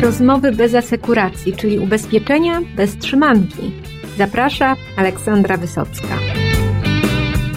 [0.00, 3.72] Rozmowy bez asekuracji, czyli ubezpieczenia bez trzymanki.
[4.18, 6.18] Zaprasza Aleksandra Wysocka.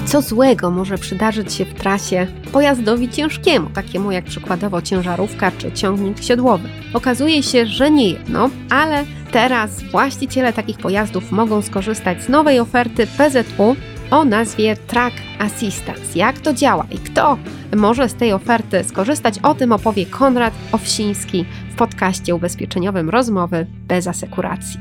[0.05, 6.23] Co złego może przydarzyć się w trasie pojazdowi ciężkiemu, takiemu jak przykładowo ciężarówka czy ciągnik
[6.23, 6.69] siodłowy?
[6.93, 13.07] Okazuje się, że nie jedno, ale teraz właściciele takich pojazdów mogą skorzystać z nowej oferty
[13.07, 13.75] PZU
[14.11, 16.19] o nazwie Track Assistance.
[16.19, 17.37] Jak to działa i kto
[17.75, 24.07] może z tej oferty skorzystać, o tym opowie Konrad Owsiński w podcaście ubezpieczeniowym Rozmowy bez
[24.07, 24.79] asekuracji.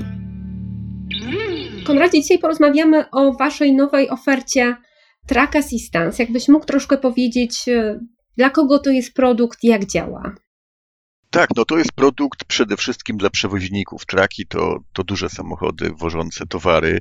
[1.86, 4.76] Konradzie, dzisiaj porozmawiamy o Waszej nowej ofercie
[5.26, 6.22] Track Assistance.
[6.22, 8.00] Jakbyś mógł troszkę powiedzieć, e,
[8.36, 10.34] dla kogo to jest produkt, jak działa?
[11.32, 14.06] Tak, no to jest produkt przede wszystkim dla przewoźników.
[14.06, 17.00] Traki to, to duże samochody wożące towary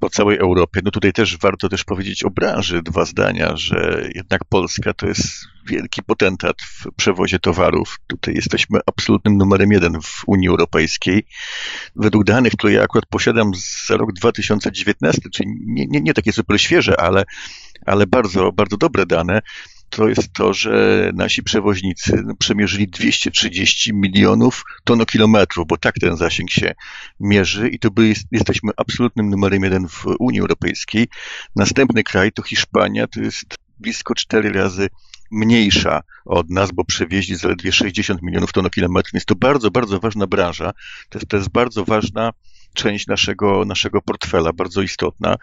[0.00, 0.80] po całej Europie.
[0.84, 5.26] No tutaj też warto też powiedzieć o branży dwa zdania, że jednak Polska to jest
[5.66, 7.98] wielki potentat w przewozie towarów.
[8.06, 11.26] Tutaj jesteśmy absolutnym numerem jeden w Unii Europejskiej.
[11.96, 13.52] Według danych, które ja akurat posiadam
[13.86, 17.24] za rok 2019, czyli nie, nie, nie takie super świeże, ale,
[17.86, 19.42] ale bardzo, bardzo dobre dane,
[20.00, 26.74] to jest to, że nasi przewoźnicy przemierzyli 230 milionów tonokilometrów, bo tak ten zasięg się
[27.20, 31.08] mierzy i to by, jesteśmy absolutnym numerem jeden w Unii Europejskiej.
[31.56, 33.44] Następny kraj to Hiszpania, to jest
[33.78, 34.88] blisko cztery razy
[35.30, 40.72] mniejsza od nas, bo przewieźli zaledwie 60 milionów tonokilometrów, więc to bardzo, bardzo ważna branża.
[41.08, 42.32] To jest, to jest bardzo ważna
[42.74, 45.36] część naszego, naszego portfela, bardzo istotna.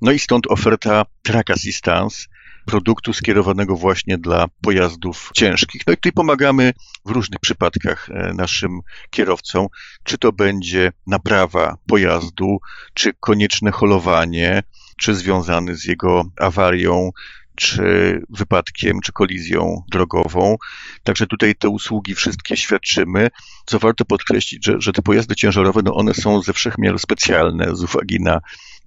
[0.00, 2.26] No i stąd oferta Track Assistance,
[2.66, 5.82] produktu skierowanego właśnie dla pojazdów ciężkich.
[5.86, 6.72] No i tutaj pomagamy
[7.04, 9.66] w różnych przypadkach e, naszym kierowcom,
[10.04, 12.58] czy to będzie naprawa pojazdu,
[12.94, 14.62] czy konieczne holowanie,
[14.96, 17.10] czy związany z jego awarią,
[17.56, 20.56] czy wypadkiem, czy kolizją drogową.
[21.02, 23.28] Także tutaj te usługi wszystkie świadczymy.
[23.66, 27.82] Co warto podkreślić, że, że te pojazdy ciężarowe, no one są ze wszechmiar specjalne z
[27.82, 28.40] uwagi na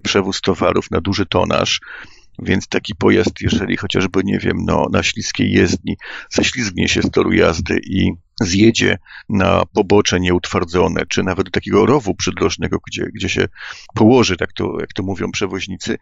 [0.04, 1.80] przewóz towarów na duży tonaż.
[2.42, 5.98] Więc taki pojazd, jeżeli chociażby, nie wiem, no, na śliskiej jezdni
[6.30, 8.12] ześlizgnie się z toru jazdy i
[8.42, 8.98] zjedzie
[9.30, 13.48] na pobocze nieutwardzone, czy nawet do takiego rowu przydrożnego, gdzie, gdzie się
[13.96, 15.98] położy, tak to, jak to mówią przewoźnicy,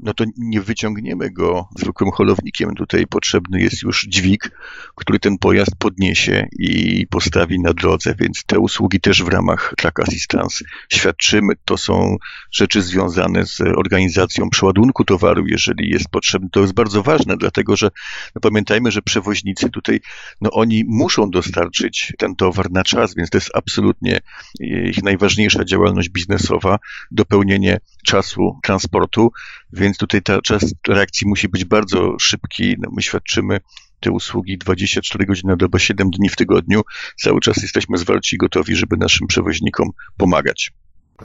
[0.00, 2.74] no to nie wyciągniemy go zwykłym holownikiem.
[2.74, 4.50] Tutaj potrzebny jest już dźwig,
[4.94, 10.00] który ten pojazd podniesie i postawi na drodze, więc te usługi też w ramach Track
[10.00, 11.54] Assistance świadczymy.
[11.64, 12.16] To są
[12.50, 16.48] rzeczy związane z organizacją przeładunku towaru, jeżeli jest potrzebny.
[16.52, 17.90] To jest bardzo ważne, dlatego że
[18.34, 20.00] no pamiętajmy, że przewoźnicy tutaj,
[20.40, 24.20] no oni muszą dostarczyć dostarczyć ten towar na czas, więc to jest absolutnie
[24.60, 26.78] ich najważniejsza działalność biznesowa,
[27.10, 29.32] dopełnienie czasu transportu,
[29.72, 32.76] więc tutaj ta czas reakcji musi być bardzo szybki.
[32.78, 33.60] No, my świadczymy
[34.00, 36.82] te usługi 24 godziny na dobę, 7 dni w tygodniu.
[37.16, 40.72] Cały czas jesteśmy zwarci i gotowi, żeby naszym przewoźnikom pomagać.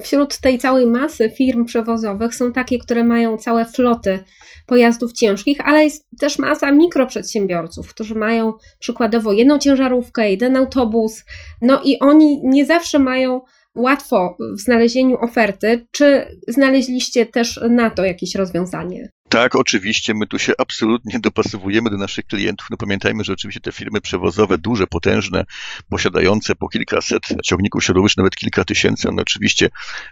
[0.01, 4.19] Wśród tej całej masy firm przewozowych są takie, które mają całe floty
[4.65, 11.23] pojazdów ciężkich, ale jest też masa mikroprzedsiębiorców, którzy mają przykładowo jedną ciężarówkę, jeden autobus,
[11.61, 13.41] no i oni nie zawsze mają
[13.75, 15.85] łatwo w znalezieniu oferty.
[15.91, 19.09] Czy znaleźliście też na to jakieś rozwiązanie?
[19.33, 22.67] Tak, oczywiście, my tu się absolutnie dopasowujemy do naszych klientów.
[22.69, 25.45] No pamiętajmy, że oczywiście te firmy przewozowe, duże, potężne,
[25.89, 29.69] posiadające po kilkaset ciągników siodłowych, czy nawet kilka tysięcy, one oczywiście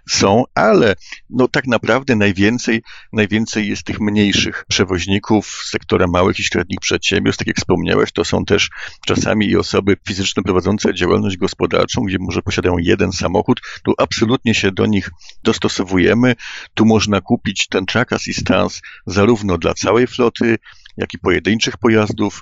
[0.10, 0.96] są, ale
[1.30, 2.82] no tak naprawdę najwięcej,
[3.14, 7.40] najwięcej jest tych mniejszych przewoźników sektora małych i średnich przedsiębiorstw.
[7.40, 8.70] Tak jak wspomniałeś, to są też
[9.06, 13.62] czasami i osoby fizyczne prowadzące działalność gospodarczą, gdzie może posiadają jeden samochód.
[13.84, 15.10] Tu absolutnie się do nich
[15.44, 16.36] dostosowujemy.
[16.74, 20.58] Tu można kupić ten track assistance zarówno dla całej floty,
[20.98, 22.42] jak i pojedynczych pojazdów.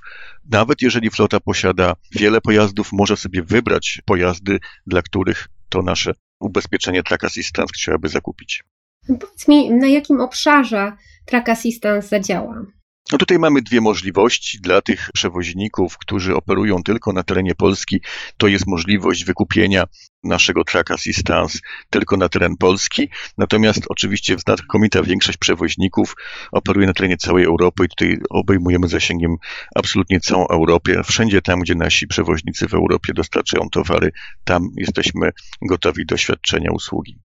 [0.50, 7.03] Nawet jeżeli flota posiada wiele pojazdów, może sobie wybrać pojazdy, dla których to nasze ubezpieczenie
[7.03, 8.63] Track Assistance chciałaby zakupić.
[9.08, 10.91] Powiedz mi, na jakim obszarze
[11.25, 12.66] Track Assistance zadziała?
[13.12, 14.62] No tutaj mamy dwie możliwości.
[14.62, 18.02] Dla tych przewoźników, którzy operują tylko na terenie Polski,
[18.38, 19.84] to jest możliwość wykupienia
[20.23, 21.59] naszego track assistance
[21.90, 23.09] tylko na teren Polski.
[23.38, 26.16] Natomiast oczywiście znakomita większość przewoźników
[26.52, 29.35] operuje na terenie całej Europy i tutaj obejmujemy zasięgiem
[29.76, 31.03] absolutnie całą Europę.
[31.03, 34.11] Wszędzie tam, gdzie nasi przewoźnicy w Europie dostarczają towary,
[34.44, 37.20] tam jesteśmy gotowi do świadczenia usługi.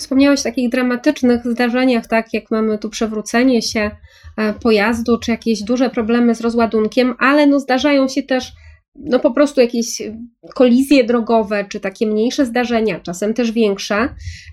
[0.00, 3.90] Wspomniałeś o takich dramatycznych zdarzeniach, tak jak mamy tu przewrócenie się
[4.36, 8.52] e, pojazdu, czy jakieś duże problemy z rozładunkiem, ale no zdarzają się też
[8.94, 10.02] no po prostu jakieś
[10.54, 14.08] kolizje drogowe, czy takie mniejsze zdarzenia, czasem też większe.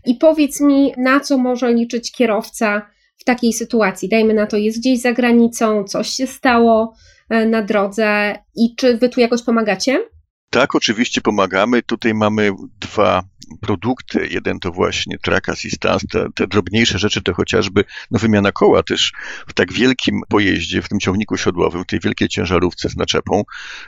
[0.06, 2.82] I powiedz mi, na co może liczyć kierowca
[3.18, 4.10] w takiej sytuacji?
[4.10, 6.94] Dajmy na to, jest gdzieś za granicą, coś się stało
[7.30, 10.00] e, na drodze i czy wy tu jakoś pomagacie?
[10.58, 11.84] Tak, oczywiście pomagamy.
[11.84, 13.24] Tutaj mamy dwa
[13.62, 14.28] produkty.
[14.32, 19.12] Jeden to właśnie track assistance, te, te, drobniejsze rzeczy to chociażby no, wymiana koła też
[19.48, 23.44] w tak wielkim pojeździe, w tym ciągniku siodłowym, w tej wielkiej ciężarówce z naczepą.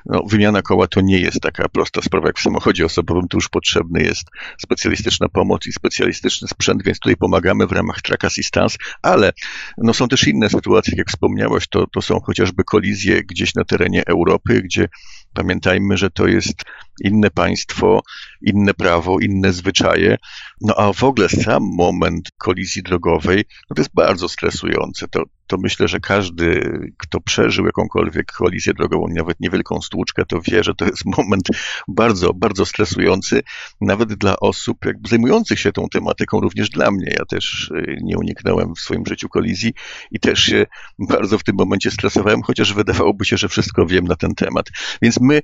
[0.06, 3.50] No, wymiana koła to nie jest taka prosta sprawa jak w samochodzie osobowym, tu już
[3.50, 4.28] potrzebny jest
[4.58, 9.32] specjalistyczna pomoc i specjalistyczny sprzęt, więc tutaj pomagamy w ramach track assistance, ale
[9.78, 14.06] no, są też inne sytuacje, jak wspomniałeś, to, to są chociażby kolizje gdzieś na terenie
[14.06, 14.88] Europy, gdzie
[15.34, 16.59] Pamiętajmy, że to jest
[17.04, 18.02] inne państwo,
[18.42, 20.18] inne prawo, inne zwyczaje.
[20.62, 25.08] No a w ogóle sam moment kolizji drogowej, no to jest bardzo stresujące.
[25.08, 26.62] To, to myślę, że każdy,
[26.98, 31.48] kto przeżył jakąkolwiek kolizję drogową, nawet niewielką stłuczkę, to wie, że to jest moment
[31.88, 33.42] bardzo, bardzo stresujący,
[33.82, 37.14] nawet dla osób jakby zajmujących się tą tematyką, również dla mnie.
[37.20, 39.74] Ja też y, nie uniknąłem w swoim życiu kolizji
[40.12, 40.66] i też się
[41.00, 44.66] bardzo w tym momencie stresowałem, chociaż wydawałoby się, że wszystko wiem na ten temat.
[45.02, 45.42] Więc my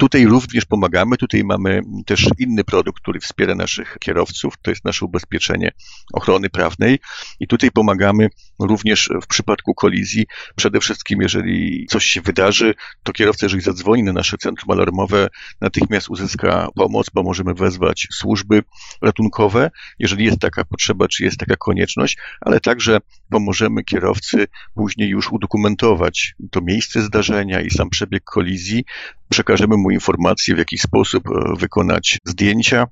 [0.00, 1.16] Tutaj również pomagamy.
[1.16, 4.54] Tutaj mamy też inny produkt, który wspiera naszych kierowców.
[4.62, 5.72] To jest nasze ubezpieczenie
[6.12, 6.98] ochrony prawnej.
[7.40, 10.26] I tutaj pomagamy również w przypadku kolizji.
[10.56, 15.28] Przede wszystkim, jeżeli coś się wydarzy, to kierowca, jeżeli zadzwoni na nasze centrum alarmowe,
[15.60, 18.62] natychmiast uzyska pomoc, bo możemy wezwać służby
[19.02, 22.98] ratunkowe, jeżeli jest taka potrzeba, czy jest taka konieczność, ale także
[23.30, 28.84] pomożemy kierowcy później już udokumentować to miejsce zdarzenia i sam przebieg kolizji.
[29.30, 32.86] Przekażemy mu informacje, w jaki sposób e, wykonać zdjęcia,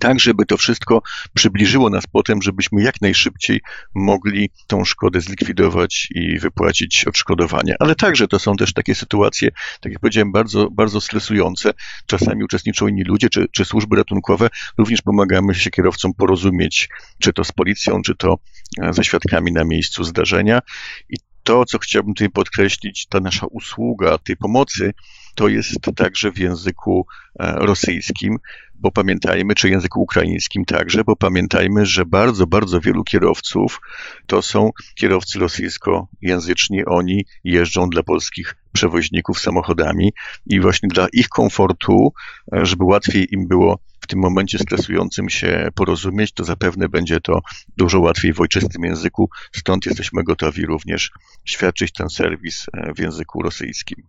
[0.00, 1.02] tak żeby to wszystko
[1.34, 3.60] przybliżyło nas potem, żebyśmy jak najszybciej
[3.94, 7.74] mogli tą szkodę zlikwidować i wypłacić odszkodowanie.
[7.80, 9.50] Ale także to są też takie sytuacje,
[9.80, 11.70] tak jak powiedziałem, bardzo, bardzo stresujące.
[12.06, 14.48] Czasami uczestniczą inni ludzie, czy, czy służby ratunkowe.
[14.78, 16.88] Również pomagamy się kierowcom porozumieć,
[17.18, 18.38] czy to z policją, czy to
[18.82, 20.60] e, ze świadkami na miejscu zdarzenia.
[21.08, 24.92] I to, co chciałbym tutaj podkreślić, ta nasza usługa tej pomocy,
[25.34, 27.06] to jest także w języku
[27.40, 28.38] e, rosyjskim,
[28.80, 33.80] bo pamiętajmy, czy języku ukraińskim także, bo pamiętajmy, że bardzo, bardzo wielu kierowców
[34.26, 36.84] to są kierowcy rosyjskojęzyczni.
[36.84, 40.12] Oni jeżdżą dla polskich przewoźników samochodami
[40.46, 42.12] i właśnie dla ich komfortu,
[42.52, 47.40] e, żeby łatwiej im było w tym momencie stresującym się porozumieć, to zapewne będzie to
[47.76, 49.30] dużo łatwiej w ojczystym języku.
[49.52, 51.10] Stąd jesteśmy gotowi również
[51.44, 54.02] świadczyć ten serwis e, w języku rosyjskim.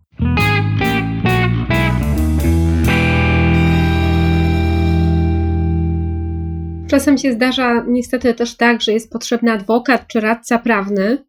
[6.92, 11.24] Czasem się zdarza niestety też tak, że jest potrzebny adwokat czy radca prawny.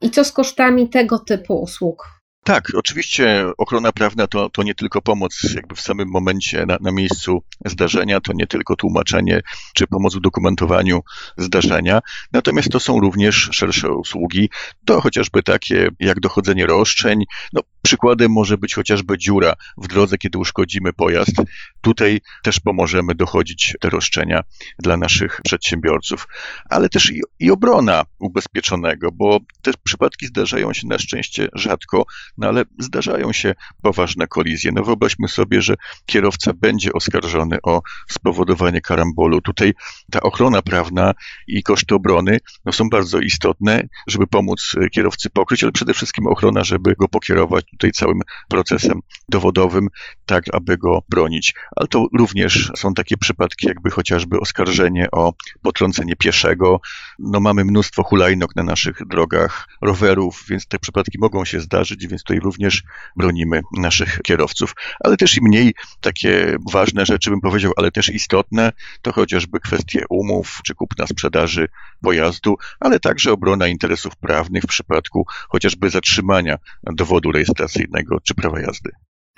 [0.00, 2.18] I co z kosztami tego typu usług?
[2.44, 6.92] Tak, oczywiście ochrona prawna to, to nie tylko pomoc jakby w samym momencie na, na
[6.92, 9.40] miejscu zdarzenia, to nie tylko tłumaczenie
[9.74, 11.00] czy pomoc w dokumentowaniu
[11.36, 12.00] zdarzenia,
[12.32, 14.50] natomiast to są również szersze usługi,
[14.84, 17.24] to chociażby takie jak dochodzenie roszczeń.
[17.52, 21.32] No, przykładem może być chociażby dziura w drodze, kiedy uszkodzimy pojazd.
[21.80, 24.42] Tutaj też pomożemy dochodzić te roszczenia
[24.78, 26.28] dla naszych przedsiębiorców,
[26.70, 32.06] ale też i, i obrona ubezpieczonego, bo te przypadki zdarzają się na szczęście rzadko,
[32.38, 34.72] no ale zdarzają się poważne kolizje.
[34.72, 35.74] No wyobraźmy sobie, że
[36.06, 39.40] kierowca będzie oskarżony o spowodowanie karambolu.
[39.40, 39.74] Tutaj
[40.10, 41.14] ta ochrona prawna
[41.46, 46.64] i koszty obrony no, są bardzo istotne, żeby pomóc kierowcy pokryć, ale przede wszystkim ochrona,
[46.64, 49.88] żeby go pokierować tutaj całym procesem dowodowym,
[50.26, 51.54] tak aby go bronić.
[51.76, 55.32] Ale to również są takie przypadki, jakby chociażby oskarżenie o
[55.62, 56.80] potrącenie pieszego.
[57.18, 62.22] No mamy mnóstwo hulajnok na naszych drogach, rowerów, więc te przypadki mogą się zdarzyć, więc
[62.22, 62.82] tutaj również
[63.16, 64.74] bronimy naszych kierowców.
[65.04, 68.72] Ale też i mniej takie ważne rzeczy, bym powiedział, ale też istotne,
[69.02, 71.68] to chociażby kwestie umów czy kupna sprzedaży
[72.02, 78.90] pojazdu, ale także obrona interesów prawnych w przypadku chociażby zatrzymania dowodu rejestracyjnego czy prawa jazdy.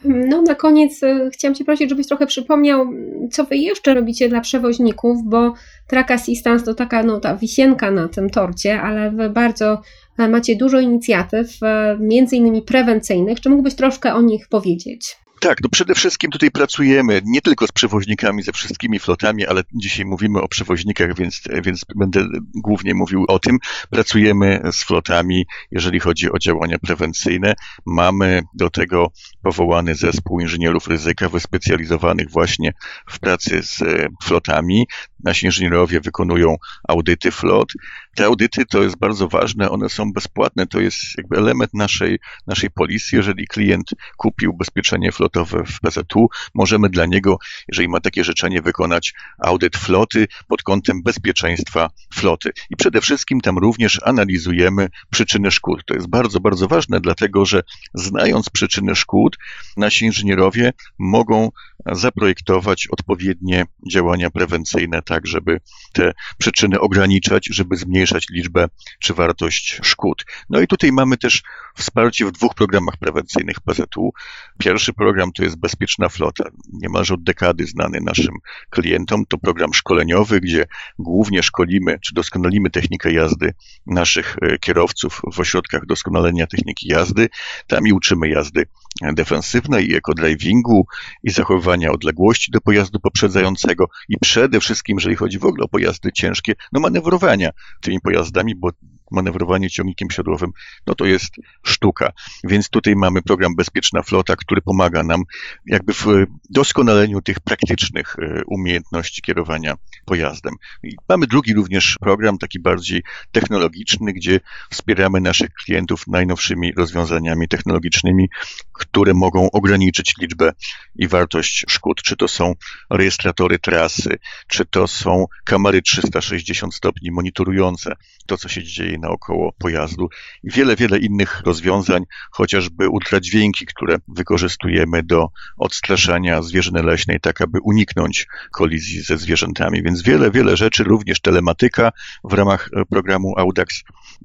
[0.05, 2.87] No, na koniec e, chciałam Cię prosić, żebyś trochę przypomniał,
[3.33, 5.55] co Wy jeszcze robicie dla przewoźników, bo
[5.87, 9.81] Track Assistance to taka no, ta wisienka na tym torcie, ale Wy bardzo
[10.19, 13.41] e, macie dużo inicjatyw, e, między innymi prewencyjnych.
[13.41, 15.17] Czy mógłbyś troszkę o nich powiedzieć?
[15.41, 20.05] Tak, no przede wszystkim tutaj pracujemy nie tylko z przewoźnikami, ze wszystkimi flotami, ale dzisiaj
[20.05, 23.59] mówimy o przewoźnikach, więc, więc będę głównie mówił o tym.
[23.91, 27.55] Pracujemy z flotami, jeżeli chodzi o działania prewencyjne.
[27.87, 32.73] Mamy do tego powołany zespół inżynierów ryzyka wyspecjalizowanych właśnie
[33.11, 33.79] w pracy z
[34.23, 34.87] flotami.
[35.25, 36.57] Nasi inżynierowie wykonują
[36.89, 37.73] audyty flot.
[38.21, 42.71] Te audyty to jest bardzo ważne, one są bezpłatne, to jest jakby element naszej, naszej
[42.71, 43.17] polisy.
[43.17, 49.15] Jeżeli klient kupi ubezpieczenie flotowe w PZU, możemy dla niego, jeżeli ma takie życzenie, wykonać
[49.39, 52.51] audyt floty pod kątem bezpieczeństwa floty.
[52.71, 55.83] I przede wszystkim tam również analizujemy przyczyny szkód.
[55.87, 57.63] To jest bardzo, bardzo ważne, dlatego że
[57.95, 59.37] znając przyczyny szkód,
[59.77, 61.51] nasi inżynierowie mogą
[61.87, 65.61] zaprojektować odpowiednie działania prewencyjne, tak żeby
[65.93, 67.77] te przyczyny ograniczać, żeby
[68.11, 70.25] zmniejszać liczbę czy wartość szkód.
[70.51, 71.43] No i tutaj mamy też
[71.77, 74.13] wsparcie w dwóch programach prewencyjnych PZU.
[74.59, 78.35] Pierwszy program to jest Bezpieczna Flota, niemalże od dekady znany naszym
[78.71, 79.27] klientom.
[79.27, 80.67] To program szkoleniowy, gdzie
[80.99, 83.55] głównie szkolimy czy doskonalimy technikę jazdy
[83.87, 87.29] naszych e, kierowców w ośrodkach doskonalenia techniki jazdy.
[87.67, 88.67] Tam i uczymy jazdy
[89.03, 90.87] defensywnej i ekodrivingu
[91.23, 96.13] i zachowywania odległości do pojazdu poprzedzającego i przede wszystkim, jeżeli chodzi w ogóle o pojazdy
[96.13, 98.71] ciężkie, no manewrowania tymi pojazdami, bo
[99.11, 100.51] manewrowanie ciągnikiem siodłowym,
[100.87, 102.13] no to jest sztuka.
[102.45, 105.23] Więc tutaj mamy program Bezpieczna Flota, który pomaga nam
[105.67, 106.07] jakby w
[106.51, 109.75] doskonaleniu tych praktycznych e, umiejętności kierowania
[110.05, 110.55] pojazdem.
[110.83, 113.03] I mamy drugi również program, taki bardziej
[113.33, 114.41] technologiczny, gdzie
[114.71, 118.29] wspieramy naszych klientów najnowszymi rozwiązaniami technologicznymi,
[118.73, 120.53] które mogą ograniczyć liczbę
[120.97, 122.03] i wartość szkód.
[122.03, 122.55] Czy to są
[122.91, 127.93] rejestratory trasy, czy to są kamery 360 stopni monitorujące
[128.27, 130.09] to, co się dzieje naokoło pojazdu
[130.43, 137.59] i wiele, wiele innych rozwiązań, chociażby ultradźwięki, które wykorzystujemy do odstraszania zwierzyny leśnej, tak aby
[137.63, 139.83] uniknąć kolizji ze zwierzętami.
[139.83, 141.93] Więc wiele, wiele rzeczy, również telematyka
[142.25, 143.83] w ramach e, programu Audax,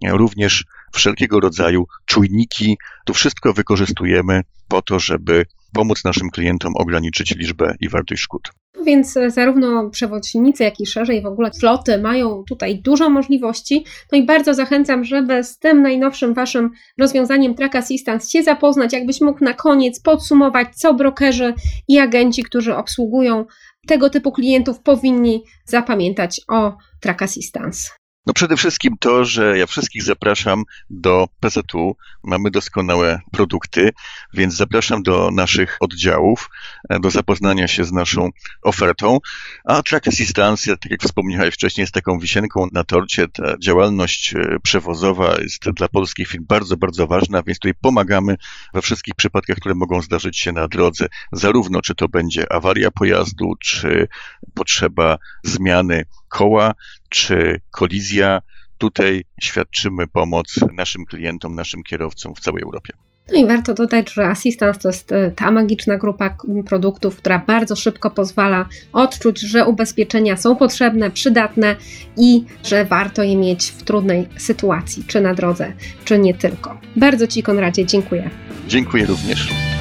[0.07, 2.77] również wszelkiego rodzaju czujniki.
[3.05, 8.51] To wszystko wykorzystujemy po to, żeby pomóc naszym klientom ograniczyć liczbę i wartość szkód.
[8.83, 13.85] Więc zarówno przewodnicy, jak i szerzej w ogóle floty mają tutaj dużo możliwości.
[14.11, 19.21] No i bardzo zachęcam, żeby z tym najnowszym Waszym rozwiązaniem Track Assistance się zapoznać, jakbyś
[19.21, 21.53] mógł na koniec podsumować, co brokerzy
[21.87, 23.45] i agenci, którzy obsługują
[23.87, 28.04] tego typu klientów, powinni zapamiętać o Track Assistance.
[28.25, 31.97] No przede wszystkim to, że ja wszystkich zapraszam do PZU.
[32.23, 33.89] Mamy doskonałe produkty,
[34.33, 36.49] więc zapraszam do naszych oddziałów,
[36.89, 38.29] e, do zapoznania się z naszą
[38.61, 39.19] ofertą.
[39.65, 43.27] A Track Assistance, tak jak wspomniałeś wcześniej, jest taką wisienką na torcie.
[43.27, 48.35] Ta działalność e, przewozowa jest dla polskich firm bardzo, bardzo ważna, więc tutaj pomagamy
[48.73, 51.07] we wszystkich przypadkach, które mogą zdarzyć się na drodze.
[51.31, 54.07] Zarówno czy to będzie awaria pojazdu, czy
[54.53, 56.05] potrzeba zmiany
[56.35, 56.73] koła,
[57.09, 58.41] czy kolizja.
[58.77, 62.93] Tutaj świadczymy pomoc naszym klientom, naszym kierowcom w całej Europie.
[63.31, 67.75] No i warto dodać, że Assistance to jest e, ta magiczna grupa produktów, która bardzo
[67.75, 71.75] szybko pozwala odczuć, że ubezpieczenia są potrzebne, przydatne
[72.17, 75.73] i że warto je mieć w trudnej sytuacji, czy na drodze,
[76.05, 76.77] czy nie tylko.
[76.95, 78.29] Bardzo Ci, Konradzie, dziękuję.
[78.67, 79.74] Dziękuję również.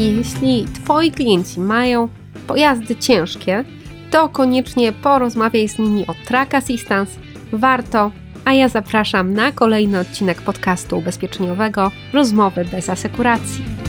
[0.00, 2.08] Jeśli Twoi klienci mają
[2.46, 3.64] pojazdy ciężkie,
[4.10, 7.20] to koniecznie porozmawiaj z nimi o Track Assistance.
[7.52, 8.10] Warto,
[8.44, 13.79] a ja zapraszam na kolejny odcinek podcastu ubezpieczeniowego Rozmowy bez asekuracji.